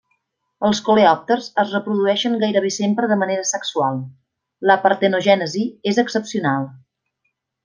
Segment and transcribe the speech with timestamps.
[0.67, 4.01] Els coleòpters es reprodueixen gairebé sempre de manera sexual;
[4.71, 6.67] la partenogènesi és excepcional.